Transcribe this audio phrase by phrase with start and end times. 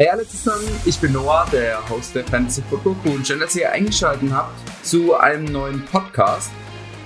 [0.00, 3.56] Hey alle zusammen, ich bin Noah, der Host der Fantasy Football Crew und schön, dass
[3.56, 6.52] ihr eingeschaltet habt zu einem neuen Podcast.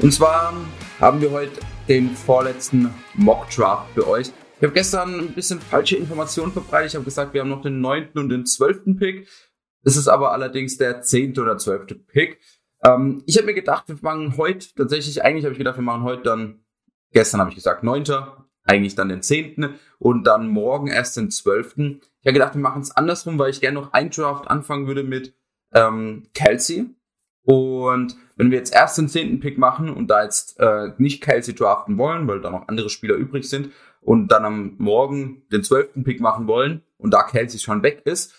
[0.00, 0.52] Und zwar
[1.00, 1.58] haben wir heute
[1.88, 4.26] den vorletzten Mock Draft für euch.
[4.58, 6.90] Ich habe gestern ein bisschen falsche Informationen verbreitet.
[6.90, 9.26] Ich habe gesagt, wir haben noch den neunten und den zwölften Pick.
[9.84, 12.40] Es ist aber allerdings der zehnte oder zwölfte Pick.
[12.84, 16.02] Ähm, ich habe mir gedacht, wir machen heute tatsächlich, eigentlich habe ich gedacht, wir machen
[16.02, 16.62] heute dann,
[17.10, 22.02] gestern habe ich gesagt, neunter, eigentlich dann den zehnten und dann morgen erst den zwölften.
[22.22, 25.02] Ich habe gedacht, wir machen es andersrum, weil ich gerne noch ein Draft anfangen würde
[25.02, 25.34] mit
[25.74, 26.86] ähm, Kelsey.
[27.44, 31.54] Und wenn wir jetzt erst den zehnten Pick machen und da jetzt äh, nicht Kelsey
[31.54, 33.70] draften wollen, weil da noch andere Spieler übrig sind,
[34.02, 38.34] und dann am Morgen den zwölften Pick machen wollen und da Kelsey schon weg ist,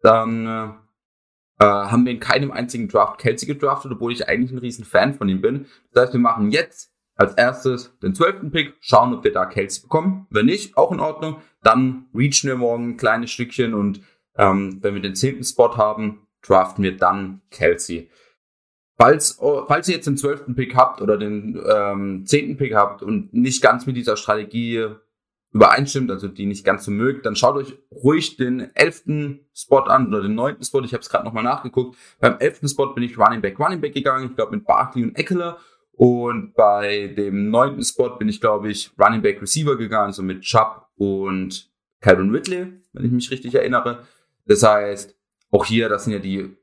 [0.00, 4.58] dann äh, äh, haben wir in keinem einzigen Draft Kelsey gedraftet, obwohl ich eigentlich ein
[4.58, 5.66] riesen Fan von ihm bin.
[5.92, 9.82] Das heißt, wir machen jetzt als erstes den zwölften Pick, schauen, ob wir da Kelsey
[9.82, 10.26] bekommen.
[10.30, 11.36] Wenn nicht, auch in Ordnung.
[11.62, 14.00] Dann reachen wir morgen ein kleines Stückchen und
[14.36, 18.10] ähm, wenn wir den zehnten Spot haben, draften wir dann Kelsey.
[18.96, 23.32] Falls, falls ihr jetzt den zwölften Pick habt oder den ähm, zehnten Pick habt und
[23.34, 24.86] nicht ganz mit dieser Strategie
[25.52, 30.08] übereinstimmt, also die nicht ganz so mögt, dann schaut euch ruhig den elften Spot an
[30.08, 30.82] oder den neunten Spot.
[30.82, 31.96] Ich habe es gerade nochmal nachgeguckt.
[32.20, 34.30] Beim elften Spot bin ich Running Back, Running Back gegangen.
[34.30, 35.58] Ich glaube mit Barkley und Eckler.
[35.96, 40.42] Und bei dem neunten Spot bin ich, glaube ich, Running Back Receiver gegangen, so mit
[40.42, 44.04] Chubb und Calvin Ridley, wenn ich mich richtig erinnere.
[44.46, 45.16] Das heißt,
[45.50, 46.56] auch hier, das sind ja die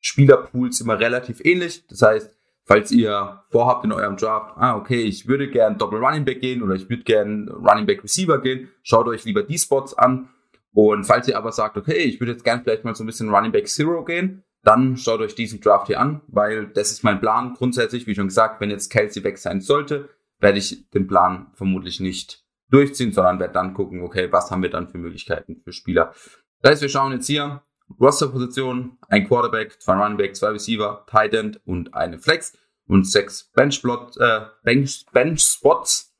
[0.00, 1.86] Spielerpools immer relativ ähnlich.
[1.88, 6.24] Das heißt, falls ihr vorhabt in eurem Draft, ah, okay, ich würde gern Doppel Running
[6.24, 9.94] Back gehen oder ich würde gern Running Back Receiver gehen, schaut euch lieber die Spots
[9.94, 10.28] an.
[10.74, 13.30] Und falls ihr aber sagt, okay, ich würde jetzt gern vielleicht mal so ein bisschen
[13.30, 17.20] Running Back Zero gehen, dann schaut euch diesen Draft hier an, weil das ist mein
[17.20, 17.54] Plan.
[17.54, 20.08] Grundsätzlich, wie schon gesagt, wenn jetzt Kelsey weg sein sollte,
[20.40, 24.70] werde ich den Plan vermutlich nicht durchziehen, sondern werde dann gucken, okay, was haben wir
[24.70, 26.12] dann für Möglichkeiten für Spieler.
[26.60, 27.62] Das heißt, wir schauen jetzt hier,
[28.00, 33.82] Roster-Positionen, ein Quarterback, zwei Running zwei Receiver, Tight End und eine Flex und sechs Bench,
[34.18, 36.14] äh, Bench, Bench Spots.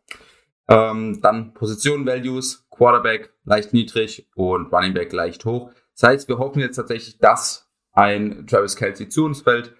[0.68, 5.70] Ähm, dann Position Values, Quarterback leicht niedrig und Running Back leicht hoch.
[5.94, 9.74] Das heißt, wir hoffen jetzt tatsächlich, dass ein Travis Kelsey zu uns fällt.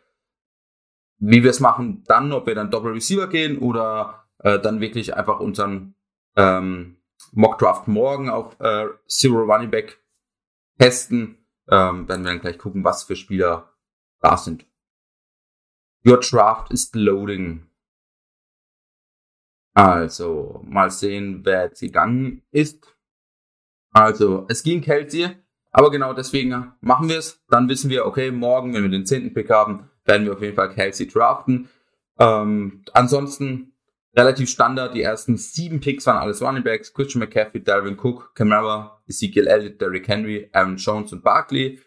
[1.19, 5.15] Wie wir es machen, dann, ob wir dann Doppel Receiver gehen oder äh, dann wirklich
[5.15, 5.95] einfach unseren
[6.37, 6.97] ähm,
[7.33, 10.01] Mock Draft morgen auf äh, Zero Running Back
[10.79, 13.73] testen ähm, werden wir dann gleich gucken, was für Spieler
[14.21, 14.67] da sind.
[16.07, 17.67] Your Draft ist loading.
[19.75, 22.97] Also, mal sehen, wer jetzt gegangen ist.
[23.91, 25.37] Also, es ging Kelsey,
[25.75, 27.45] aber genau deswegen machen wir es.
[27.49, 30.55] Dann wissen wir, okay, morgen, wenn wir den zehnten Pick haben, werden wir auf jeden
[30.55, 31.69] Fall Kelsey draften.
[32.17, 33.73] Ähm, ansonsten
[34.17, 34.95] relativ Standard.
[34.95, 36.95] Die ersten sieben Picks waren alles Running Backs.
[36.95, 41.81] Christian McCaffrey, Darwin Cook, Camara, Ezekiel Elliott, Derrick Henry, Aaron Jones und Barkley.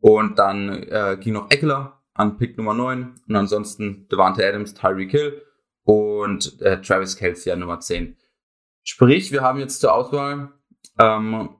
[0.00, 3.14] Und dann äh, ging noch Eckler an Pick Nummer 9.
[3.28, 5.42] Und ansonsten Devante Adams, Tyreek Hill
[5.82, 8.16] und äh, Travis Kelsey an Nummer 10.
[8.84, 10.50] Sprich, wir haben jetzt zur Auswahl
[10.98, 11.50] ähm,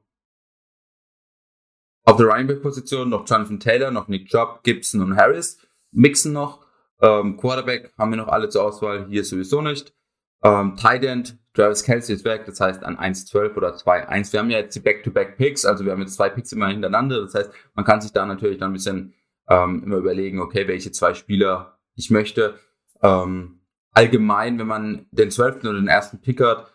[2.05, 5.59] auf der Running Back Position noch Jonathan Taylor, noch Nick Chubb, Gibson und Harris.
[5.91, 6.65] Mixen noch.
[7.01, 9.95] Ähm, Quarterback haben wir noch alle zur Auswahl, hier sowieso nicht.
[10.43, 14.33] Ähm, Tight End, Travis Kelsey ist weg, das heißt an 1-12 oder 2-1.
[14.33, 17.23] Wir haben ja jetzt die Back-to-Back-Picks, also wir haben jetzt zwei Picks immer hintereinander.
[17.23, 19.15] Das heißt, man kann sich da natürlich dann ein bisschen
[19.49, 22.59] ähm, immer überlegen, okay, welche zwei Spieler ich möchte.
[23.03, 23.61] Ähm,
[23.93, 25.61] allgemein, wenn man den 12.
[25.61, 26.75] oder den ersten Pick hat,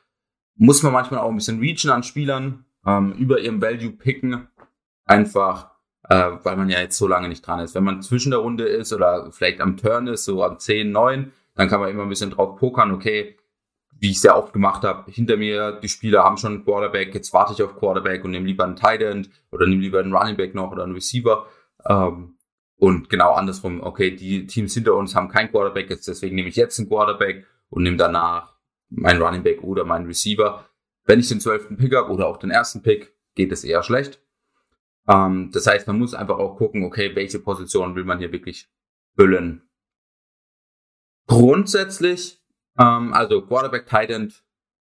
[0.55, 4.47] muss man manchmal auch ein bisschen reachen an Spielern, ähm, über ihrem Value picken,
[5.09, 5.69] einfach
[6.09, 7.75] äh, weil man ja jetzt so lange nicht dran ist.
[7.75, 11.31] Wenn man zwischen der Runde ist oder vielleicht am Turn ist, so am 10, 9,
[11.55, 13.37] dann kann man immer ein bisschen drauf pokern, okay,
[13.99, 17.33] wie ich sehr oft gemacht habe, hinter mir, die Spieler haben schon einen Quarterback, jetzt
[17.33, 20.37] warte ich auf Quarterback und nehme lieber einen Tight End oder nehme lieber einen Running
[20.37, 21.45] Back noch oder einen Receiver.
[21.85, 22.37] Ähm,
[22.77, 26.55] und genau andersrum, okay, die Teams hinter uns haben keinen Quarterback, jetzt deswegen nehme ich
[26.55, 28.55] jetzt einen Quarterback und nehme danach
[28.89, 30.65] meinen Running Back oder meinen Receiver.
[31.03, 34.21] Wenn ich den zwölften Pick habe oder auch den ersten Pick, geht es eher schlecht.
[35.07, 38.69] Ähm, das heißt, man muss einfach auch gucken, okay, welche Position will man hier wirklich
[39.15, 39.69] füllen.
[41.27, 42.39] Grundsätzlich
[42.79, 44.43] ähm, also Quarterback, Tight End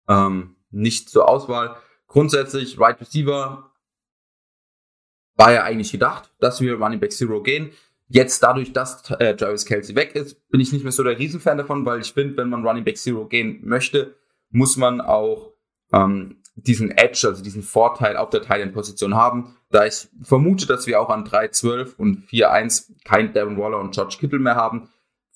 [0.09, 1.77] ähm, nicht zur Auswahl.
[2.07, 3.73] Grundsätzlich Right Receiver
[5.37, 7.71] war ja eigentlich gedacht, dass wir Running Back Zero gehen.
[8.09, 11.59] Jetzt dadurch, dass äh, Travis Kelsey weg ist, bin ich nicht mehr so der Riesenfan
[11.59, 14.17] davon, weil ich finde, wenn man Running Back Zero gehen möchte,
[14.51, 15.53] muss man auch
[15.93, 19.57] ähm, diesen Edge, also diesen Vorteil auf der Tight End Position haben.
[19.71, 24.17] Da ich vermute, dass wir auch an 3-12 und 4-1 kein Darren Waller und George
[24.19, 24.89] Kittle mehr haben,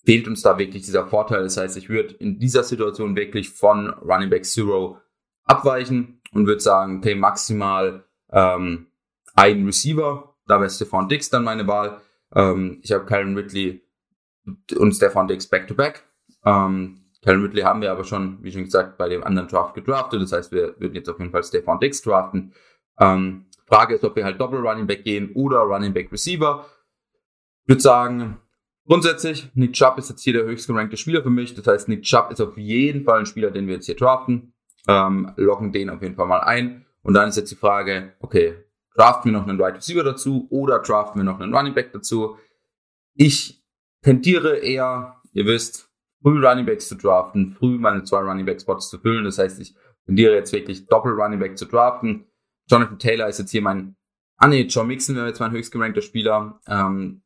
[0.05, 1.43] fehlt uns da wirklich dieser Vorteil.
[1.45, 4.99] Das heißt, ich würde in dieser Situation wirklich von Running Back Zero
[5.45, 8.87] abweichen und würde sagen, okay, maximal ähm,
[9.35, 12.01] einen Receiver, da wäre Stefan Dix dann meine Wahl.
[12.35, 13.83] Ähm, ich habe Kyron Ridley
[14.77, 16.05] und Stefan Dix back-to-back.
[16.45, 20.21] Ähm, Kyron Ridley haben wir aber schon, wie schon gesagt, bei dem anderen Draft gedraftet.
[20.21, 22.53] Das heißt, wir würden jetzt auf jeden Fall Stefan Dix draften.
[22.99, 26.67] Ähm, Frage ist, ob wir halt Doppel Running Back gehen oder Running Back Receiver.
[27.63, 28.39] Ich würde sagen,
[28.87, 31.55] grundsätzlich, Nick Chubb ist jetzt hier der höchst gerankte Spieler für mich.
[31.55, 34.53] Das heißt, Nick Chubb ist auf jeden Fall ein Spieler, den wir jetzt hier draften.
[34.89, 36.85] Ähm, loggen den auf jeden Fall mal ein.
[37.03, 38.57] Und dann ist jetzt die Frage, okay,
[38.97, 42.37] draften wir noch einen Wide Receiver dazu oder draften wir noch einen Running Back dazu?
[43.15, 43.63] Ich
[44.03, 45.92] tendiere eher, ihr wisst,
[46.23, 49.25] früh Running Backs zu draften, früh meine zwei Running Back Spots zu füllen.
[49.25, 49.75] Das heißt, ich
[50.07, 52.27] tendiere jetzt wirklich Doppel Running Back zu draften.
[52.71, 53.97] Jonathan Taylor ist jetzt hier mein,
[54.37, 56.61] ah nee, John Mixon wäre jetzt mein höchst gerankter Spieler.
[56.67, 57.23] Ähm,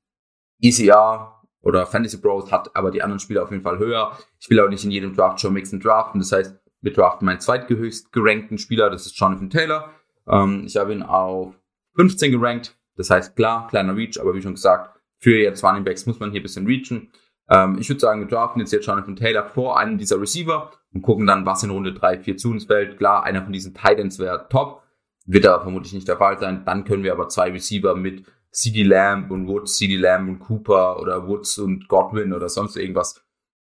[0.63, 4.17] ECR oder Fantasy Bros hat aber die anderen Spieler auf jeden Fall höher.
[4.41, 6.21] Ich will auch nicht in jedem Draft John Mixon draften.
[6.21, 9.93] Das heißt, wir draften meinen zweithöchst gerankten Spieler, das ist Jonathan Taylor.
[10.27, 11.55] Ähm, ich habe ihn auf
[11.97, 12.77] 15 gerankt.
[12.97, 16.31] Das heißt, klar, kleiner Reach, aber wie schon gesagt, für jetzt Running Backs muss man
[16.31, 17.11] hier ein bisschen reachen.
[17.49, 21.03] Ähm, ich würde sagen, wir draften jetzt jetzt Jonathan Taylor vor einem dieser Receiver und
[21.03, 22.99] gucken dann, was in Runde 3, 4 zu uns fällt.
[22.99, 24.83] Klar, einer von diesen Titans wäre top.
[25.27, 26.65] Wird aber vermutlich nicht der Fall sein.
[26.65, 31.01] Dann können wir aber zwei Receiver mit CD Lamb und Woods, CD Lamb und Cooper
[31.01, 33.23] oder Woods und Godwin oder sonst irgendwas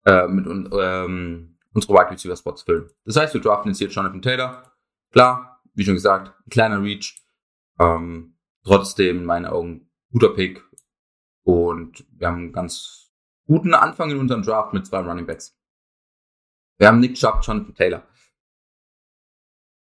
[0.05, 2.88] äh, mit ähm, unsere Wide Receiver Spots füllen.
[3.05, 4.73] Das heißt, wir draften jetzt hier Jonathan Taylor.
[5.12, 7.17] Klar, wie schon gesagt, ein kleiner Reach.
[7.81, 10.62] Ähm, trotzdem in meinen Augen guter Pick.
[11.43, 13.06] Und wir haben ganz
[13.47, 15.57] guten Anfang in unserem Draft mit zwei Running Backs.
[16.79, 18.03] Wir haben Nick Chubb, Jonathan Taylor.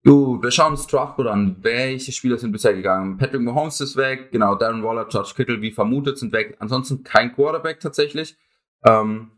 [0.02, 1.56] Du, wir schauen uns Draftboard an.
[1.62, 3.16] Welche Spieler sind bisher gegangen?
[3.16, 6.56] Patrick Mahomes ist weg, genau, Darren Waller, George Kittle, wie vermutet, sind weg.
[6.58, 8.36] Ansonsten kein Quarterback tatsächlich.
[8.84, 9.30] Ähm,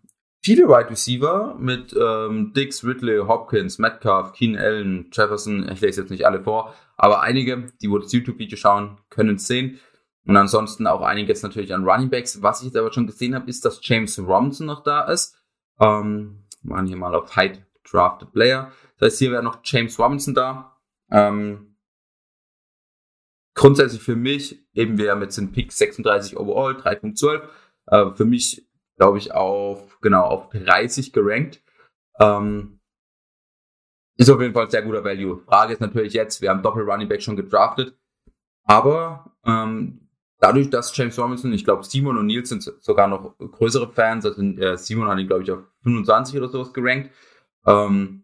[0.42, 5.70] viele Wide Receiver mit ähm, Dix, Ridley, Hopkins, Metcalf, Keen Allen, Jefferson.
[5.70, 9.46] Ich lese jetzt nicht alle vor, aber einige, die wohl das YouTube-Video schauen, können es
[9.46, 9.78] sehen.
[10.26, 12.42] Und ansonsten auch einiges natürlich an Running Backs.
[12.42, 15.40] Was ich jetzt aber schon gesehen habe, ist, dass James Robinson noch da ist.
[15.78, 18.72] Ähm, machen hier mal auf Height Drafted Player.
[18.98, 20.76] Das heißt, hier wäre noch James Robinson da.
[21.12, 21.76] Ähm,
[23.54, 27.42] grundsätzlich für mich, eben wir jetzt den Pick 36 overall, 3.12.
[27.86, 31.62] Äh, für mich, glaube ich, auf, genau, auf 30 gerankt.
[32.18, 32.80] Ähm,
[34.16, 35.38] ist auf jeden Fall sehr guter Value.
[35.38, 37.96] Frage ist natürlich jetzt, wir haben Doppel Running Back schon gedraftet.
[38.64, 40.05] Aber ähm,
[40.46, 44.40] dadurch, dass James Robinson, ich glaube, Simon und Nils sind sogar noch größere Fans, also
[44.76, 47.10] Simon hat ihn, glaube ich, auf 25 oder sowas gerankt.
[47.66, 48.22] Ähm,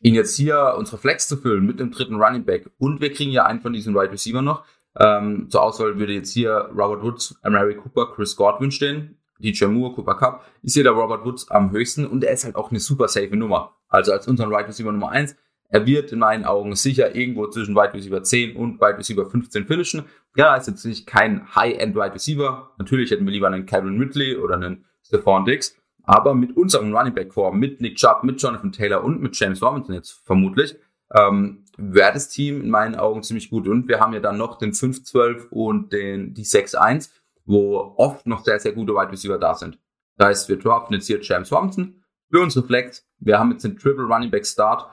[0.00, 3.32] ihn jetzt hier unsere Flex zu füllen mit dem dritten Running Back und wir kriegen
[3.32, 4.64] ja einen von diesen Wide Receiver noch.
[4.96, 9.18] Ähm, zur Auswahl würde jetzt hier Robert Woods, Mary Cooper, Chris Godwin stehen.
[9.40, 12.54] DJ Moore, Cooper Cup, ist hier der Robert Woods am höchsten und er ist halt
[12.54, 13.74] auch eine super safe Nummer.
[13.88, 15.34] Also als unseren Wide Receiver Nummer 1.
[15.74, 19.66] Er wird in meinen Augen sicher irgendwo zwischen Wide Receiver 10 und Wide Receiver 15
[19.66, 20.04] finishen.
[20.36, 22.70] Ja, ist jetzt nicht kein High-End Wide Receiver.
[22.78, 25.76] Natürlich hätten wir lieber einen Kevin Ridley oder einen Stephon Diggs.
[26.04, 29.60] Aber mit unserem Running Back Core, mit Nick Chubb, mit Jonathan Taylor und mit James
[29.60, 30.76] Robinson jetzt vermutlich,
[31.12, 33.66] ähm, wäre das Team in meinen Augen ziemlich gut.
[33.66, 37.10] Und wir haben ja dann noch den 5-12 und den, die 6-1,
[37.46, 39.80] wo oft noch sehr, sehr gute Wide Receiver da sind.
[40.18, 42.00] Das heißt, wir draften jetzt hier James Robinson
[42.30, 43.04] für unsere Flex.
[43.18, 44.88] Wir haben jetzt den Triple Running Back Start.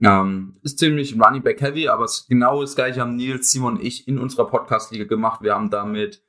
[0.00, 4.08] Ähm, ist ziemlich Running Back Heavy, aber genau das gleiche haben Nils, Simon und ich
[4.08, 5.42] in unserer Podcast-Liga gemacht.
[5.42, 6.22] Wir haben damit,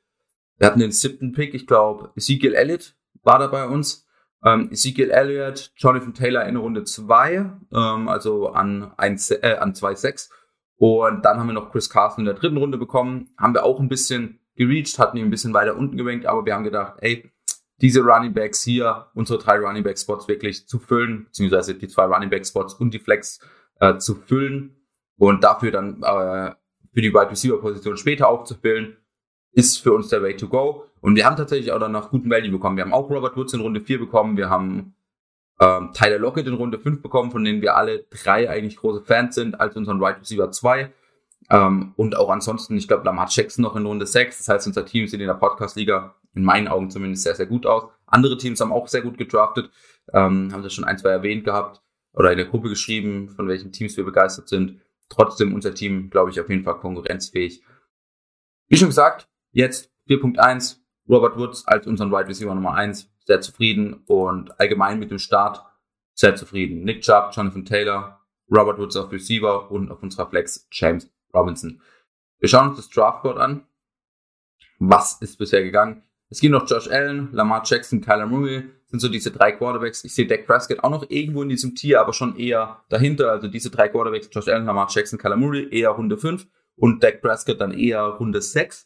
[0.58, 4.06] wir hatten den siebten Pick, ich glaube, Ezekiel Elliott war da bei uns.
[4.44, 7.36] Ähm, Ezekiel Elliott, Jonathan Taylor in Runde 2,
[7.72, 10.28] ähm, also an 1, äh, an 2,6.
[10.76, 13.30] Und dann haben wir noch Chris Carson in der dritten Runde bekommen.
[13.38, 16.54] Haben wir auch ein bisschen gereached, hatten ihn ein bisschen weiter unten gerankt, aber wir
[16.54, 17.32] haben gedacht, ey,
[17.80, 22.04] diese Running Backs hier, unsere drei Running Back Spots wirklich zu füllen, beziehungsweise die zwei
[22.04, 23.40] Running Back Spots und die Flex
[23.80, 24.76] äh, zu füllen
[25.16, 26.54] und dafür dann äh,
[26.92, 28.96] für die Wide Receiver Position später aufzufüllen,
[29.52, 30.84] ist für uns der Way to go.
[31.00, 32.76] Und wir haben tatsächlich auch danach guten Value bekommen.
[32.76, 34.36] Wir haben auch Robert Woods in Runde 4 bekommen.
[34.36, 34.94] Wir haben
[35.60, 39.34] ähm, Tyler Lockett in Runde 5 bekommen, von denen wir alle drei eigentlich große Fans
[39.34, 40.92] sind, als unseren Wide Receiver 2.
[41.50, 44.38] Ähm, und auch ansonsten, ich glaube, Lamar Jackson noch in Runde 6.
[44.38, 47.66] Das heißt, unser Team sieht in der Podcast-Liga in meinen Augen zumindest sehr, sehr gut
[47.66, 47.90] aus.
[48.06, 49.70] Andere Teams haben auch sehr gut gedraftet,
[50.12, 53.72] ähm, haben das schon ein, zwei erwähnt gehabt oder in der Gruppe geschrieben, von welchen
[53.72, 54.80] Teams wir begeistert sind.
[55.08, 57.62] Trotzdem unser Team, glaube ich, auf jeden Fall konkurrenzfähig.
[58.68, 64.02] Wie schon gesagt, Jetzt 4.1, Robert Woods als unseren Wide Receiver Nummer 1, sehr zufrieden
[64.06, 65.64] und allgemein mit dem Start
[66.12, 66.82] sehr zufrieden.
[66.82, 71.80] Nick Chubb, Jonathan Taylor, Robert Woods auf Receiver und auf unserer Flex James Robinson.
[72.40, 73.64] Wir schauen uns das Draftboard an.
[74.80, 76.02] Was ist bisher gegangen?
[76.34, 80.02] Es ging noch Josh Allen, Lamar Jackson, Kyler Murray, sind so diese drei Quarterbacks.
[80.02, 83.30] Ich sehe Dak Prescott auch noch irgendwo in diesem Tier, aber schon eher dahinter.
[83.30, 86.44] Also diese drei Quarterbacks, Josh Allen, Lamar Jackson, Kyler Murray, eher Runde 5.
[86.74, 88.84] und Dak Prescott dann eher Runde 6.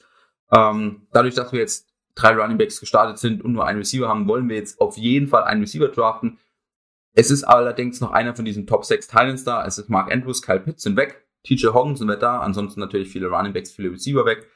[0.52, 4.28] Ähm, dadurch, dass wir jetzt drei Running Backs gestartet sind und nur einen Receiver haben,
[4.28, 6.36] wollen wir jetzt auf jeden Fall einen Receiver draften.
[7.14, 9.64] Es ist allerdings noch einer von diesen Top 6 Titans da.
[9.64, 13.28] Es ist Mark Andrews, Kyle Pitts sind weg, TJ Hoggins sind da, ansonsten natürlich viele
[13.28, 14.46] Running Backs, viele Receiver weg.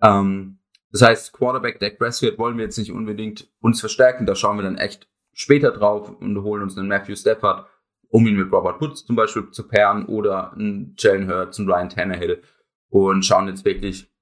[0.00, 0.60] Ähm,
[0.92, 4.26] das heißt, Quarterback Dak Prescott wollen wir jetzt nicht unbedingt uns verstärken.
[4.26, 7.66] Da schauen wir dann echt später drauf und holen uns einen Matthew Stafford,
[8.08, 11.88] um ihn mit Robert Woods zum Beispiel zu pairen oder einen Jalen Hurts und Ryan
[11.88, 12.42] Tannehill
[12.90, 14.12] und schauen jetzt wirklich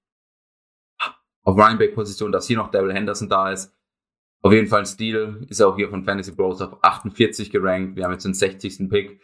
[1.43, 3.75] auf Running Back Position, dass hier noch Daryl Henderson da ist.
[4.43, 7.97] Auf jeden Fall ein Stil, ist auch hier von Fantasy Bros auf 48 gerankt.
[7.97, 8.89] Wir haben jetzt den 60.
[8.89, 9.21] Pick.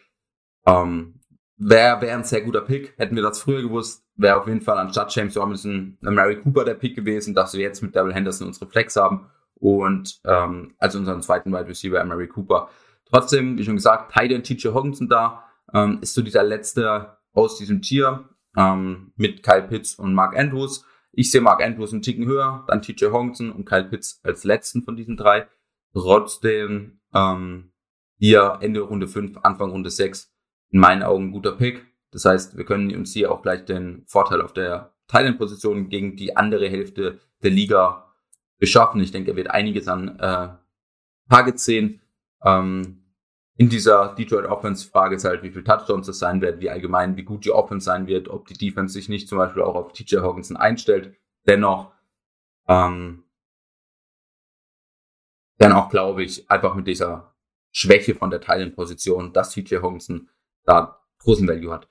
[0.67, 1.16] Ähm,
[1.59, 2.95] Wäre wär ein sehr guter Pick.
[2.99, 6.75] Hätten wir das früher gewusst, wäre auf jeden Fall anstatt James Robinson Mary Cooper der
[6.75, 11.23] Pick gewesen, dass wir jetzt mit Daryl Henderson unsere Flex haben und ähm, also unseren
[11.23, 12.69] zweiten Wide Receiver Mary Cooper.
[13.07, 17.81] Trotzdem, wie schon gesagt, Titan TJ Hogginson da, ähm, ist so dieser letzte aus diesem
[17.81, 20.85] Tier ähm, mit Kyle Pitts und Mark Andrews.
[21.13, 24.83] Ich sehe Mark Andrews einen Ticken höher, dann TJ Hogginson und Kyle Pitts als letzten
[24.83, 25.47] von diesen drei.
[25.95, 27.73] Trotzdem ähm,
[28.19, 30.36] hier Ende Runde 5, Anfang Runde 6
[30.71, 31.87] in meinen Augen ein guter Pick.
[32.11, 36.37] Das heißt, wir können uns hier auch gleich den Vorteil auf der Thailand-Position gegen die
[36.37, 38.15] andere Hälfte der Liga
[38.59, 39.01] beschaffen.
[39.01, 40.49] Ich denke, er wird einiges an äh,
[41.29, 42.01] Targets sehen.
[42.45, 43.03] Ähm,
[43.59, 47.17] in dieser Detroit Offense Frage ist halt, wie viel Touchdowns das sein wird, wie allgemein,
[47.17, 49.93] wie gut die Offense sein wird, ob die Defense sich nicht zum Beispiel auch auf
[49.93, 51.17] TJ Hawkinson einstellt.
[51.47, 51.93] Dennoch,
[52.69, 53.25] ähm,
[55.59, 57.35] dann auch glaube ich, einfach mit dieser
[57.73, 60.29] Schwäche von der Thailand-Position, dass TJ Hawkinson
[60.67, 61.89] da großen Value hat.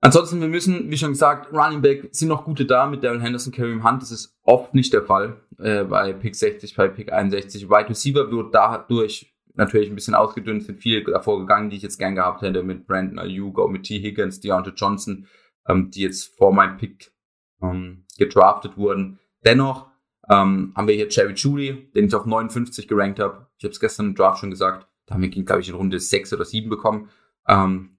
[0.00, 3.52] Ansonsten, wir müssen, wie schon gesagt, Running Back sind noch gute da mit Daryl Henderson,
[3.52, 4.00] Kareem Hunt.
[4.00, 7.68] Das ist oft nicht der Fall äh, bei Pick 60, bei Pick 61.
[7.68, 11.98] Wide Receiver wird dadurch natürlich ein bisschen ausgedünnt, sind viele davor gegangen, die ich jetzt
[11.98, 14.00] gern gehabt hätte mit Brandon Ayuk, mit T.
[14.00, 15.26] Higgins, Deontay Johnson,
[15.66, 17.10] ähm, die jetzt vor meinem Pick
[17.60, 19.18] ähm, gedraftet wurden.
[19.44, 19.88] Dennoch
[20.30, 23.48] ähm, haben wir hier Jerry Judy, den ich auf 59 gerankt habe.
[23.58, 24.86] Ich habe es gestern im Draft schon gesagt.
[25.06, 27.08] Da haben wir glaube ich, in Runde 6 oder 7 bekommen.
[27.48, 27.98] Ähm,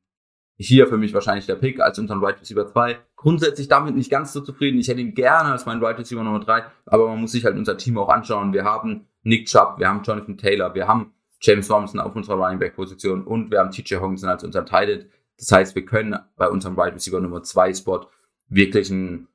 [0.61, 2.99] hier für mich wahrscheinlich der Pick als unseren Right Receiver 2.
[3.15, 4.77] Grundsätzlich damit nicht ganz so zufrieden.
[4.79, 7.55] Ich hätte ihn gerne als meinen Right Receiver Nummer 3, aber man muss sich halt
[7.55, 8.51] unser Team auch anschauen.
[8.51, 12.59] Wir haben Nick Chubb, wir haben Jonathan Taylor, wir haben James Robinson auf unserer Running
[12.59, 15.09] Back Position und wir haben TJ Hawkinson als unser Tight.
[15.37, 18.07] Das heißt, wir können bei unserem Right Receiver Nummer 2 Spot
[18.49, 19.29] wirklich ein,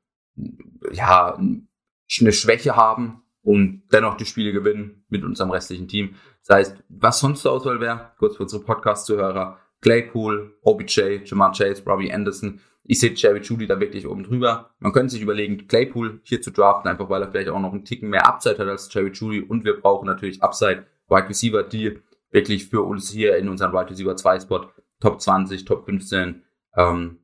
[0.92, 6.16] ja, eine Schwäche haben und dennoch die Spiele gewinnen mit unserem restlichen Team.
[6.47, 11.83] Das heißt, was sonst zur Auswahl wäre, kurz für unsere Podcast-Zuhörer, Claypool, OBJ, Jamar Chase,
[11.87, 12.59] Robbie Anderson.
[12.85, 14.71] Ich sehe Jerry Judy da wirklich oben drüber.
[14.79, 17.85] Man könnte sich überlegen, Claypool hier zu draften, einfach weil er vielleicht auch noch einen
[17.85, 19.41] Ticken mehr Upside hat als Jerry Judy.
[19.43, 21.99] Und wir brauchen natürlich Upside, Wide Receiver, die
[22.31, 24.67] wirklich für uns hier in unseren Wide Receiver 2 Spot
[25.00, 26.43] Top 20, Top 15
[26.76, 27.19] ähm,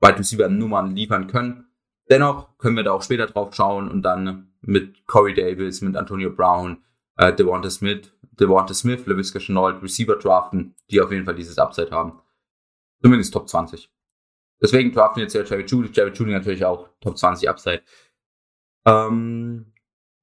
[0.00, 1.66] Wide Receiver Nummern liefern können.
[2.08, 6.30] Dennoch können wir da auch später drauf schauen und dann mit Corey Davis, mit Antonio
[6.30, 6.78] Brown,
[7.18, 8.10] äh, Devonta Smith,
[8.40, 12.18] Devonta Smith, LaVisca Chenault, Receiver draften, die auf jeden Fall dieses Upside haben.
[13.02, 13.90] Zumindest Top 20.
[14.60, 17.82] Deswegen draften jetzt ja Jerry Judy, Jerry Judy natürlich auch Top 20 Upside.
[18.86, 19.72] Ähm,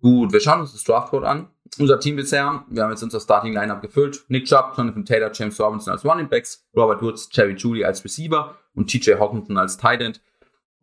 [0.02, 1.50] gut, wir schauen uns das Draftboard an.
[1.78, 4.26] Unser Team bisher, wir haben jetzt unser Starting Lineup gefüllt.
[4.30, 8.56] Nick Chubb, Jonathan Taylor, James Robinson als Running Backs, Robert Woods, Jerry Judy als Receiver
[8.74, 10.22] und TJ Hawkinson als Tight End.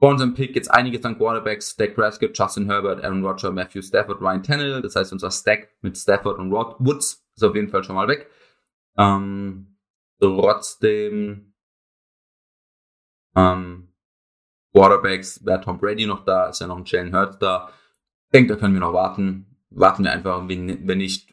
[0.03, 4.21] Vor unserem Pick jetzt einiges an Quarterbacks, Dak Prescott, Justin Herbert, Aaron Rodgers, Matthew Stafford,
[4.21, 4.83] Ryan Tannehill.
[4.83, 8.09] Das heißt, unser Stack mit Stafford und Rod Woods ist auf jeden Fall schon mal
[8.09, 8.29] weg.
[8.99, 9.77] Ähm,
[10.19, 11.55] trotzdem
[13.37, 13.93] ähm,
[14.75, 17.69] Quarterbacks, wäre Tom Brady noch da, ist ja noch ein Jalen Hurts da.
[18.25, 19.57] Ich denke, da können wir noch warten.
[19.71, 21.33] Warten wir einfach, wenn, wenn nicht,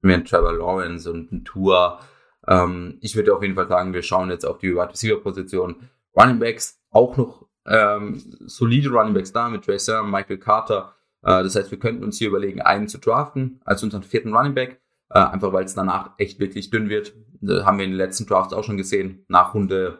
[0.00, 2.00] wenn Trevor Lawrence und ein Tour.
[2.48, 5.88] Ähm, ich würde auf jeden Fall sagen, wir schauen jetzt auf die Wide Receiver Position.
[6.16, 10.94] Running Backs auch noch ähm, solide Running Backs da mit Sermon, Michael Carter.
[11.22, 14.54] Äh, das heißt, wir könnten uns hier überlegen, einen zu draften als unseren vierten Running
[14.54, 17.14] Back, äh, einfach weil es danach echt wirklich dünn wird.
[17.40, 19.24] Das haben wir in den letzten Drafts auch schon gesehen.
[19.28, 19.98] Nach Runde,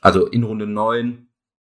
[0.00, 1.28] also in Runde 9,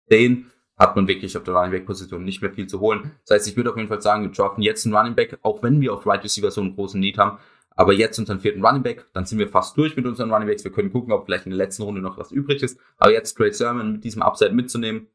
[0.08, 0.46] 10
[0.78, 3.12] hat man wirklich auf der Running Back Position nicht mehr viel zu holen.
[3.26, 5.62] Das heißt, ich würde auf jeden Fall sagen, wir draften jetzt einen Running Back, auch
[5.62, 7.38] wenn wir auf Right Receiver so einen großen Need haben.
[7.74, 10.64] Aber jetzt unseren vierten Running Back, dann sind wir fast durch mit unseren Running Backs.
[10.64, 12.78] Wir können gucken, ob vielleicht in der letzten Runde noch was übrig ist.
[12.98, 15.08] Aber jetzt Trade Sermon mit diesem Upside mitzunehmen,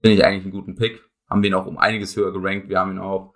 [0.00, 1.02] finde ich eigentlich einen guten Pick.
[1.28, 2.68] Haben wir ihn auch um einiges höher gerankt.
[2.68, 3.34] Wir haben ihn auch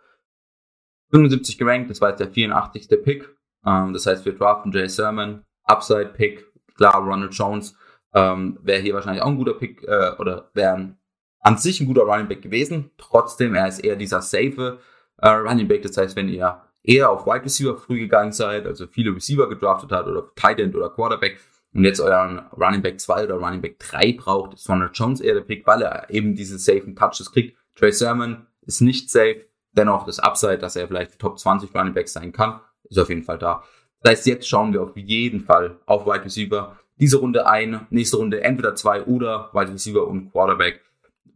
[1.10, 1.90] 75 gerankt.
[1.90, 2.88] Das war jetzt der 84.
[3.02, 3.28] Pick.
[3.64, 7.76] Ähm, das heißt, wir draften Jay Sermon, Upside Pick, klar, Ronald Jones.
[8.12, 10.96] Ähm, wäre hier wahrscheinlich auch ein guter Pick äh, oder wäre
[11.40, 12.90] an sich ein guter Running Back gewesen.
[12.98, 14.78] Trotzdem, er ist eher dieser safe
[15.18, 15.82] äh, Running Back.
[15.82, 19.92] Das heißt, wenn ihr eher auf Wide Receiver früh gegangen seid, also viele Receiver gedraftet
[19.92, 21.38] hat oder Tight End oder Quarterback,
[21.72, 25.34] und jetzt euren Running Back 2 oder Running Back 3 braucht, ist Ronald Jones eher
[25.34, 27.56] der Pick, weil er eben diese safen Touches kriegt.
[27.76, 32.08] Trey Sermon ist nicht safe, dennoch das Upside, dass er vielleicht Top 20 Running Back
[32.08, 33.62] sein kann, ist auf jeden Fall da.
[34.02, 36.76] Das heißt, jetzt schauen wir auf jeden Fall auf Wide Receiver.
[36.98, 40.80] Diese Runde ein, nächste Runde entweder zwei oder Wide Receiver und Quarterback.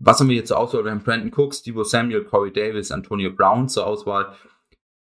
[0.01, 0.85] Was haben wir hier zur Auswahl?
[0.85, 4.35] Wir haben Brandon Cooks, Debo Samuel, Corey Davis, Antonio Brown zur Auswahl.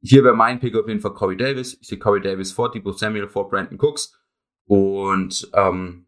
[0.08, 1.80] Hier wäre mein Pick auf jeden Fall Corey Davis.
[1.82, 4.16] Ich sehe Corey Davis vor Debo Samuel, vor Brandon Cooks.
[4.68, 6.06] Und ähm,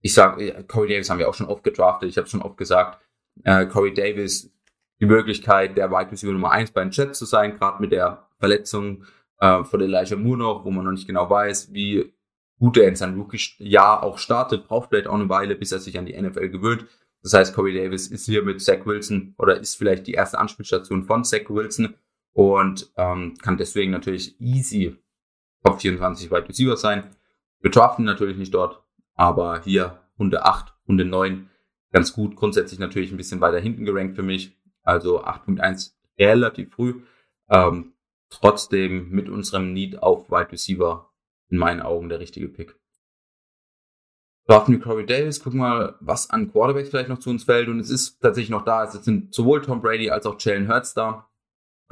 [0.00, 2.08] ich sage, Corey Davis haben wir auch schon oft gedraftet.
[2.08, 3.02] Ich habe schon oft gesagt,
[3.42, 4.50] äh, Corey Davis
[4.98, 8.26] die Möglichkeit, der Wide Receiver Nummer 1 bei den Jets zu sein, gerade mit der
[8.38, 9.04] Verletzung
[9.40, 12.14] äh, von Elijah Moore noch, wo man noch nicht genau weiß, wie
[12.58, 15.98] gut er in seinem Rookie-Jahr auch startet, braucht vielleicht auch eine Weile, bis er sich
[15.98, 16.86] an die NFL gewöhnt.
[17.22, 21.04] Das heißt, Corey Davis ist hier mit Zach Wilson oder ist vielleicht die erste Anspielstation
[21.04, 21.94] von Zach Wilson
[22.34, 24.98] und ähm, kann deswegen natürlich easy
[25.64, 27.08] Top 24 Wide Receiver sein.
[27.60, 28.82] Wir draften natürlich nicht dort,
[29.14, 31.48] aber hier Runde 8, Runde 9
[31.90, 32.36] ganz gut.
[32.36, 34.54] Grundsätzlich natürlich ein bisschen weiter hinten gerankt für mich.
[34.82, 37.02] Also 8.1 relativ früh.
[37.48, 37.94] Ähm,
[38.28, 41.10] trotzdem mit unserem Need auf Wide Receiver
[41.48, 42.76] in meinen Augen der richtige Pick.
[44.46, 47.68] Draften wir Corey Davis, gucken mal, was an Quarterbacks vielleicht noch zu uns fällt.
[47.68, 48.84] Und es ist tatsächlich noch da.
[48.84, 51.30] Es sind sowohl Tom Brady als auch Jalen Hurts da.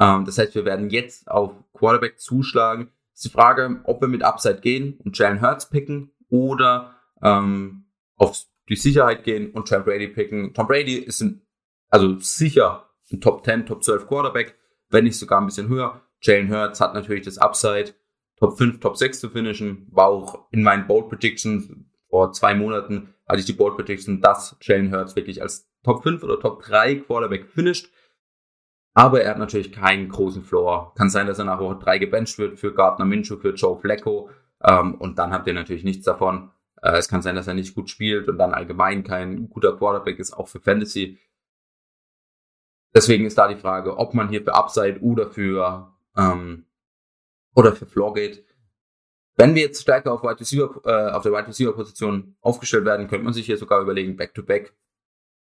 [0.03, 2.91] Ähm, das heißt, wir werden jetzt auf Quarterback zuschlagen.
[3.15, 7.85] ist die Frage, ob wir mit Upside gehen und Jalen Hurts picken oder ähm,
[8.17, 10.55] auf die Sicherheit gehen und Tom Brady picken.
[10.55, 11.43] Tom Brady ist ein,
[11.89, 14.57] also sicher ein Top 10, Top 12 Quarterback,
[14.89, 16.01] wenn nicht sogar ein bisschen höher.
[16.21, 17.95] Jalen Hurts hat natürlich das Upside,
[18.39, 19.87] Top 5, Top 6 zu finishen.
[19.91, 21.69] War auch in meinen Bold Predictions
[22.13, 26.23] vor zwei Monaten hatte ich die Bold Prediction, dass Jalen Hurts wirklich als Top 5
[26.23, 27.91] oder Top 3 Quarterback finisht.
[28.95, 30.95] Aber er hat natürlich keinen großen Floor.
[30.95, 34.31] Kann sein, dass er nach Woche 3 gebencht wird für Gardner Minshew, für Joe Flacco.
[34.63, 36.51] Ähm, und dann habt ihr natürlich nichts davon.
[36.83, 40.19] Äh, es kann sein, dass er nicht gut spielt und dann allgemein kein guter Quarterback
[40.19, 41.19] ist, auch für Fantasy.
[42.95, 46.67] Deswegen ist da die Frage, ob man hier für Upside oder für ähm,
[47.55, 48.45] oder für Floor geht.
[49.37, 53.09] Wenn wir jetzt stärker auf, Wide Receiver, äh, auf der Wide Receiver Position aufgestellt werden,
[53.09, 54.75] könnte man sich hier sogar überlegen, Back-to-Back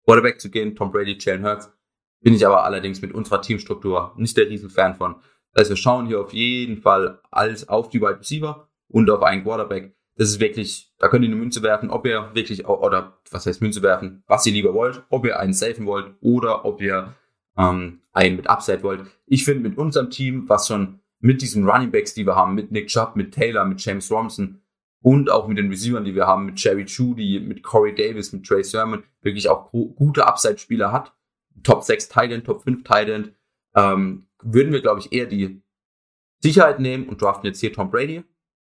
[0.04, 1.75] Quarterback zu gehen, Tom Brady, Jalen Hurts.
[2.20, 5.16] Bin ich aber allerdings mit unserer Teamstruktur nicht der Riesenfan von.
[5.56, 9.42] Heißt, wir schauen hier auf jeden Fall alles auf die Wide Receiver und auf einen
[9.42, 9.94] Quarterback.
[10.16, 13.60] Das ist wirklich, da könnt ihr eine Münze werfen, ob ihr wirklich, oder was heißt
[13.60, 17.14] Münze werfen, was ihr lieber wollt, ob ihr einen safen wollt oder ob ihr
[17.56, 19.04] ähm, einen mit Upside wollt.
[19.26, 22.70] Ich finde mit unserem Team, was schon mit diesen Running Backs, die wir haben, mit
[22.70, 24.60] Nick Chubb, mit Taylor, mit James Robinson
[25.02, 28.46] und auch mit den Receivern, die wir haben, mit Jerry Judy, mit Corey Davis, mit
[28.46, 31.12] Trey Sermon, wirklich auch gute Upside-Spieler hat.
[31.62, 33.32] Top 6 Thailand, Top 5 Thailand,
[33.74, 35.62] ähm, würden wir, glaube ich, eher die
[36.40, 38.24] Sicherheit nehmen und draften jetzt hier Tom Brady.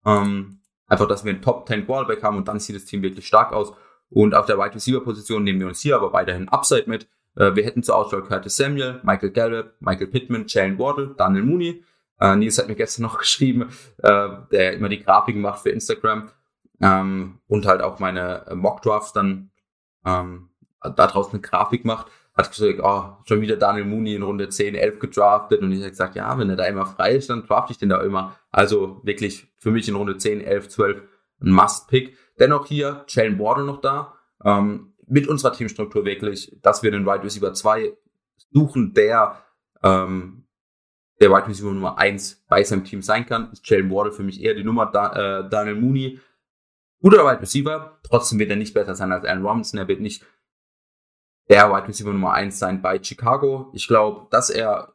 [0.05, 3.27] Ähm, einfach, dass wir einen Top 10 Quarterback haben und dann sieht das Team wirklich
[3.27, 3.73] stark aus.
[4.09, 7.09] Und auf der Wide Receiver Position nehmen wir uns hier aber weiterhin Upside mit.
[7.37, 11.85] Äh, wir hätten zur Auswahl Curtis Samuel, Michael Gallup, Michael Pittman, Jalen Wardle, Daniel Mooney.
[12.21, 16.31] Äh, Nils hat mir gestern noch geschrieben, äh, der immer die Grafiken macht für Instagram
[16.81, 19.51] ähm, und halt auch meine äh, Mock Drafts dann
[20.05, 20.51] ähm,
[20.83, 22.07] da draußen eine Grafik macht.
[22.40, 25.61] Hat gesagt, oh, schon wieder Daniel Mooney in Runde 10, 11 gedraftet.
[25.61, 27.90] Und ich habe gesagt, ja, wenn er da immer frei ist, dann draft ich den
[27.90, 28.37] da immer.
[28.50, 31.03] Also wirklich für mich in Runde 10, 11, 12
[31.42, 32.16] ein Must-Pick.
[32.38, 34.14] Dennoch hier Jalen Wardle noch da.
[34.44, 37.92] Ähm, mit unserer Teamstruktur wirklich, dass wir den Wide Receiver 2
[38.53, 39.42] suchen, der
[39.83, 40.46] ähm,
[41.20, 44.42] der Wide Receiver Nummer 1 bei seinem Team sein kann, ist Jalen Wardle für mich
[44.42, 44.87] eher die Nummer.
[44.87, 46.18] Da, äh, Daniel Mooney,
[47.03, 49.79] guter Wide Receiver, trotzdem wird er nicht besser sein als Aaron Robinson.
[49.79, 50.24] Er wird nicht
[51.51, 53.71] der Wide Receiver Nummer 1 sein bei Chicago.
[53.75, 54.95] Ich glaube, dass er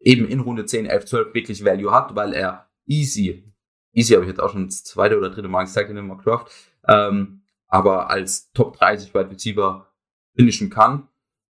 [0.00, 3.52] eben in Runde 10, 11, 12 wirklich Value hat, weil er easy,
[3.92, 6.50] easy habe ich jetzt auch schon das zweite oder dritte Mal gesagt in dem Mockdraft,
[6.88, 9.92] ähm, aber als Top 30 Wide Receiver
[10.34, 11.08] finishen kann.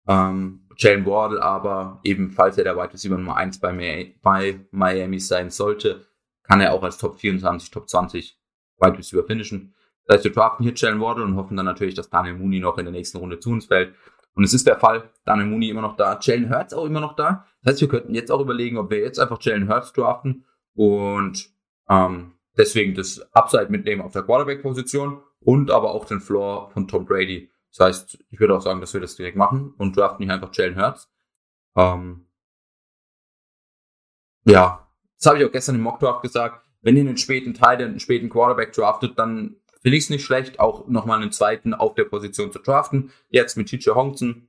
[0.06, 5.18] Ähm, Jalen Wardle aber eben, falls er der Wide Receiver Nummer 1 bei, bei Miami
[5.18, 6.06] sein sollte,
[6.44, 8.38] kann er auch als Top 24, Top 20
[8.78, 9.74] Wide Receiver finishen.
[10.04, 12.78] Das heißt, wir draften hier Jalen Wardle und hoffen dann natürlich, dass Daniel Mooney noch
[12.78, 13.94] in der nächsten Runde zu uns fällt.
[14.36, 15.10] Und es ist der Fall.
[15.24, 16.18] Daniel Mooney immer noch da.
[16.20, 17.46] Jalen Hurts auch immer noch da.
[17.62, 20.44] Das heißt, wir könnten jetzt auch überlegen, ob wir jetzt einfach Jalen Hurts draften
[20.74, 21.48] und
[21.88, 27.06] ähm, deswegen das Upside mitnehmen auf der Quarterback-Position und aber auch den Floor von Tom
[27.06, 27.50] Brady.
[27.74, 30.54] Das heißt, ich würde auch sagen, dass wir das direkt machen und draften hier einfach
[30.54, 31.10] Jalen Hurts.
[31.74, 32.26] Ähm,
[34.44, 36.66] ja, das habe ich auch gestern im Mockdraft gesagt.
[36.82, 40.58] Wenn ihr einen späten Teil, einen späten Quarterback draftet, dann finde ich es nicht schlecht,
[40.58, 43.12] auch nochmal einen zweiten auf der Position zu draften.
[43.28, 44.48] Jetzt mit TJ Hongson,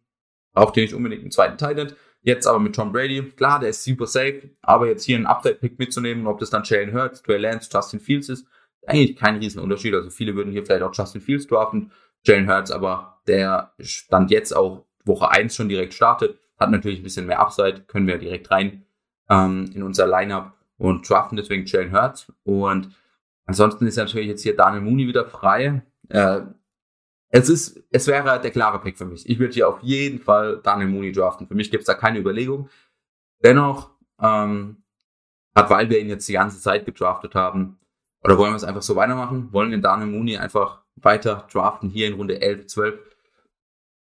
[0.56, 1.94] auch den nicht unbedingt einen zweiten Titan.
[2.24, 3.22] Jetzt aber mit Tom Brady.
[3.36, 6.92] Klar, der ist super safe, aber jetzt hier einen Upside-Pick mitzunehmen, ob das dann Jalen
[6.92, 8.48] Hurts, Trey Lance, Justin Fields ist,
[8.88, 9.94] eigentlich kein Riesenunterschied.
[9.94, 11.92] Also viele würden hier vielleicht auch Justin Fields draften,
[12.24, 17.04] Jalen Hurts, aber der stand jetzt auch Woche 1 schon direkt startet, hat natürlich ein
[17.04, 18.88] bisschen mehr Upside, können wir direkt rein
[19.30, 22.34] ähm, in unser Lineup und draften deswegen Jalen Hurts.
[22.44, 22.90] Und
[23.48, 25.82] ansonsten ist natürlich jetzt hier Daniel Mooney wieder frei.
[26.10, 26.42] Äh,
[27.30, 29.28] es ist, es wäre der klare Pick für mich.
[29.28, 31.48] Ich würde hier auf jeden Fall Daniel Mooney draften.
[31.48, 32.70] Für mich gibt es da keine Überlegung.
[33.44, 34.84] Dennoch ähm,
[35.56, 37.80] hat, weil wir ihn jetzt die ganze Zeit gedraftet haben,
[38.24, 39.52] oder wollen wir es einfach so weitermachen?
[39.54, 43.00] Wollen den Daniel Mooney einfach weiter draften hier in Runde 11, 12?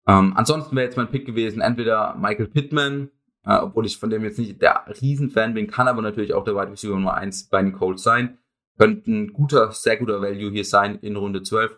[0.07, 3.11] Ähm, ansonsten wäre jetzt mein Pick gewesen, entweder Michael Pittman,
[3.45, 6.55] äh, obwohl ich von dem jetzt nicht der Riesenfan bin, kann aber natürlich auch der
[6.55, 8.37] Wide Receiver Nummer 1 bei den Colts sein.
[8.77, 11.77] Könnte ein guter, sehr guter Value hier sein in Runde 12.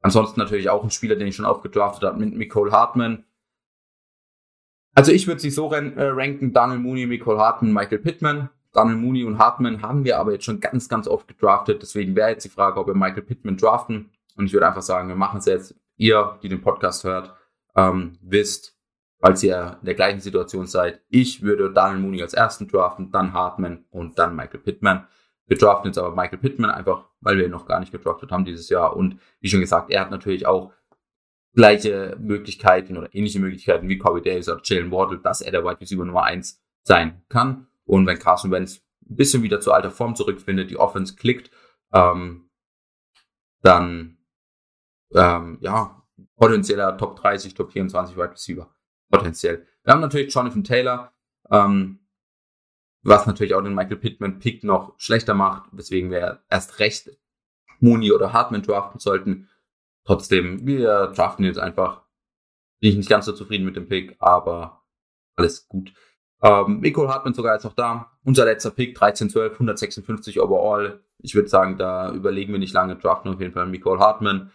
[0.00, 3.24] Ansonsten natürlich auch ein Spieler, den ich schon aufgedraftet habe mit Nicole Hartman.
[4.94, 8.50] Also ich würde sie so äh, ranken, Daniel Mooney, Nicole Hartman, Michael Pittman.
[8.72, 11.82] Daniel Mooney und Hartman haben wir aber jetzt schon ganz, ganz oft gedraftet.
[11.82, 14.10] Deswegen wäre jetzt die Frage, ob wir Michael Pittman draften.
[14.36, 15.74] Und ich würde einfach sagen, wir machen es jetzt.
[15.96, 17.34] Ihr, die den Podcast hört,
[17.76, 18.76] ähm, wisst,
[19.20, 23.34] falls ihr in der gleichen Situation seid, ich würde Daniel Mooney als ersten draften, dann
[23.34, 25.06] Hartman und dann Michael Pittman.
[25.52, 28.46] Wir draften jetzt aber Michael Pittman einfach, weil wir ihn noch gar nicht gedraftet haben
[28.46, 28.96] dieses Jahr.
[28.96, 30.72] Und wie schon gesagt, er hat natürlich auch
[31.54, 35.78] gleiche Möglichkeiten oder ähnliche Möglichkeiten wie Corey Davis oder Jalen Wardle, dass er der Wide
[35.78, 37.66] Receiver Nummer 1 sein kann.
[37.84, 41.50] Und wenn Carson Wentz ein bisschen wieder zur alter Form zurückfindet, die Offense klickt,
[41.92, 42.48] ähm,
[43.60, 44.16] dann
[45.14, 46.02] ähm, ja,
[46.36, 48.74] potenzieller Top 30, Top 24 Wide Receiver.
[49.10, 49.66] Potenziell.
[49.84, 51.12] Wir haben natürlich Jonathan Taylor,
[51.50, 51.98] ähm,
[53.02, 57.10] was natürlich auch den Michael Pittman Pick noch schlechter macht, weswegen wir erst recht
[57.80, 59.48] Mooney oder Hartman draften sollten.
[60.04, 62.02] Trotzdem, wir draften jetzt einfach.
[62.80, 64.82] Bin ich nicht ganz so zufrieden mit dem Pick, aber
[65.36, 65.92] alles gut.
[66.42, 68.10] Ähm, Nicole Hartman sogar jetzt noch da.
[68.24, 71.00] Unser letzter Pick, 13-12, 156 overall.
[71.18, 74.50] Ich würde sagen, da überlegen wir nicht lange, draften auf jeden Fall Nicole Hartman.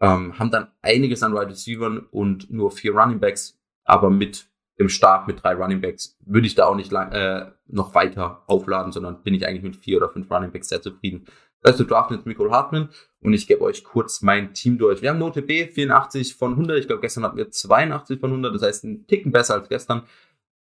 [0.00, 4.48] Ähm, haben dann einiges an Wide right Receivers und nur vier Running Backs, aber mit
[4.76, 8.42] im Start mit drei Running Backs würde ich da auch nicht lang, äh, noch weiter
[8.46, 11.26] aufladen, sondern bin ich eigentlich mit vier oder fünf Running Backs sehr zufrieden.
[11.62, 12.88] Also draften jetzt Michael Hartman
[13.20, 15.00] und ich gebe euch kurz mein Team durch.
[15.00, 16.78] Wir haben Note B 84 von 100.
[16.78, 18.54] Ich glaube, gestern hatten wir 82 von 100.
[18.54, 20.02] Das heißt, ein Ticken besser als gestern.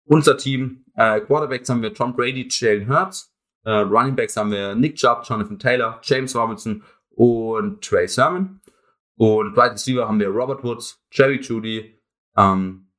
[0.05, 3.33] Unser Team, äh, Quarterbacks haben wir Tom Brady, Jalen Hurts.
[3.65, 8.61] Äh, Running Backs haben wir Nick Chubb, Jonathan Taylor, James Robinson und Trey Sermon.
[9.17, 11.99] Und Wide Receiver haben wir Robert Woods, Jerry Judy,
[12.37, 12.90] ähm,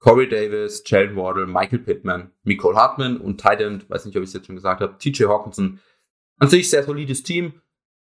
[0.00, 4.34] Corey Davis, Jalen Wardle, Michael Pittman, Nicole Hartman und Titan, weiß nicht, ob ich es
[4.34, 5.80] jetzt schon gesagt habe, TJ Hawkinson.
[6.38, 7.60] An sich sehr solides Team.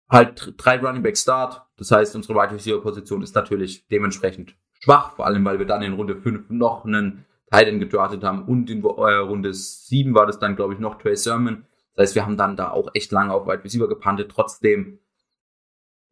[0.09, 1.63] Halt drei Running Back Start.
[1.77, 5.81] Das heißt, unsere Wide Receiver Position ist natürlich dementsprechend schwach, vor allem weil wir dann
[5.81, 10.39] in Runde 5 noch einen Titan gedraftet haben und in äh, Runde 7 war das
[10.39, 11.65] dann, glaube ich, noch Trey Sermon.
[11.95, 14.31] Das heißt, wir haben dann da auch echt lange auf Wide Receiver gepantet.
[14.33, 14.99] Trotzdem,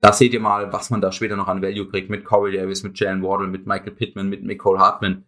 [0.02, 2.84] da seht ihr mal, was man da später noch an Value kriegt mit Corey Davis,
[2.84, 5.26] mit Jalen Wardle, mit Michael Pittman, mit Nicole Hartman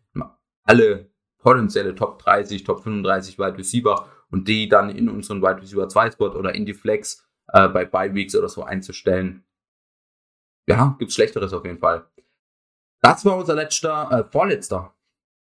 [0.63, 5.87] alle potenzielle Top 30, Top 35 Wide Receiver und die dann in unseren Wide Receiver
[5.87, 9.43] 2 Spot oder in die Flex äh, bei Bye Weeks oder so einzustellen.
[10.67, 12.05] Ja, gibt's Schlechteres auf jeden Fall.
[13.01, 14.93] Das war unser letzter, äh, vorletzter,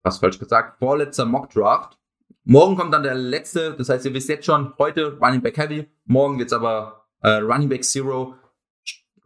[0.04, 2.00] was falsch gesagt, vorletzter Mock Draft.
[2.44, 5.90] Morgen kommt dann der letzte, das heißt, ihr wisst jetzt schon, heute Running Back Heavy,
[6.06, 8.36] morgen wird's aber äh, Running Back Zero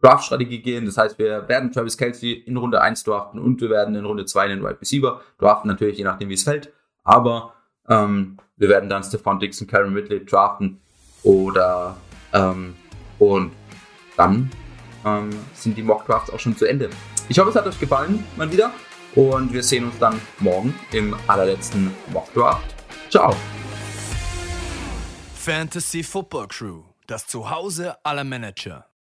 [0.02, 0.86] Draft-Strategie gehen.
[0.86, 4.24] Das heißt, wir werden Travis Kelsey in Runde 1 draften und wir werden in Runde
[4.24, 6.72] 2 den Wide Receiver draften, natürlich je nachdem, wie es fällt.
[7.04, 7.54] Aber
[7.88, 10.80] ähm, wir werden dann Stefan Dixon, Karen Ridley draften
[11.22, 11.96] oder
[12.32, 12.74] ähm,
[13.18, 13.52] und
[14.16, 14.50] dann
[15.04, 16.90] ähm, sind die Mock Drafts auch schon zu Ende.
[17.28, 18.72] Ich hoffe, es hat euch gefallen, mal wieder.
[19.14, 22.74] Und wir sehen uns dann morgen im allerletzten Mock Draft.
[23.10, 23.34] Ciao.
[25.34, 28.89] Fantasy Football Crew, das Zuhause aller Manager.